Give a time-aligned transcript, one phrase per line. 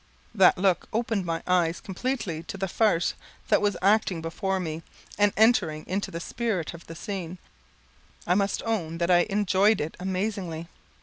[0.33, 3.13] That look opened my eyes completely to the farce
[3.49, 4.81] that was acting before me,
[5.15, 7.37] and entering into the spirit of the scene,
[8.25, 10.67] I must own that I enjoyed it amazingly.